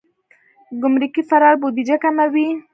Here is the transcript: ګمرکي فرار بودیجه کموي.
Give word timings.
ګمرکي 0.81 1.21
فرار 1.29 1.55
بودیجه 1.61 1.97
کموي. 2.03 2.47